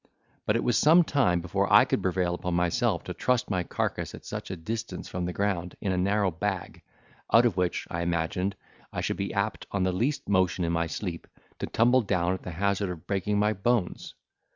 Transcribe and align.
But 0.47 0.55
it 0.55 0.63
was 0.63 0.79
some 0.79 1.03
time 1.03 1.41
before 1.41 1.71
I 1.71 1.85
could 1.85 2.01
prevail 2.01 2.33
upon 2.33 2.55
myself 2.55 3.03
to 3.03 3.13
trust 3.13 3.51
my 3.51 3.61
carcase 3.61 4.15
at 4.15 4.25
such 4.25 4.49
a 4.49 4.55
distance 4.57 5.07
from 5.07 5.25
the 5.25 5.31
ground, 5.31 5.75
in 5.79 5.91
a 5.91 5.97
narrow 5.99 6.31
bag, 6.31 6.81
out 7.31 7.45
of 7.45 7.55
which, 7.55 7.85
I 7.87 8.01
imagined, 8.01 8.55
I 8.91 9.01
should 9.01 9.17
be 9.17 9.31
apt, 9.31 9.67
on 9.69 9.83
the 9.83 9.91
least 9.93 10.27
motion 10.27 10.63
in 10.65 10.71
my 10.71 10.87
sleep, 10.87 11.27
to 11.59 11.67
tumble 11.67 12.01
down 12.01 12.33
at 12.33 12.41
the 12.41 12.49
hazard 12.49 12.89
of 12.89 13.05
breaking 13.05 13.37
my 13.37 13.53
bones. 13.53 14.15